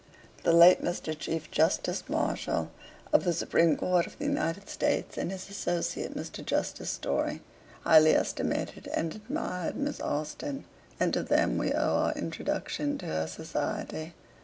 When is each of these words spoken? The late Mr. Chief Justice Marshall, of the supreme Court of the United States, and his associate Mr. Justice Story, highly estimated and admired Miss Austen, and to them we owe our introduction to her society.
The 0.41 0.51
late 0.51 0.81
Mr. 0.83 1.15
Chief 1.15 1.51
Justice 1.51 2.05
Marshall, 2.09 2.71
of 3.13 3.23
the 3.23 3.33
supreme 3.33 3.77
Court 3.77 4.07
of 4.07 4.17
the 4.17 4.25
United 4.25 4.67
States, 4.67 5.15
and 5.15 5.29
his 5.29 5.47
associate 5.47 6.15
Mr. 6.17 6.43
Justice 6.43 6.89
Story, 6.89 7.43
highly 7.83 8.15
estimated 8.15 8.87
and 8.95 9.13
admired 9.13 9.75
Miss 9.75 9.99
Austen, 10.01 10.65
and 10.99 11.13
to 11.13 11.21
them 11.21 11.59
we 11.59 11.71
owe 11.71 11.97
our 11.97 12.13
introduction 12.13 12.97
to 12.97 13.05
her 13.05 13.27
society. 13.27 14.15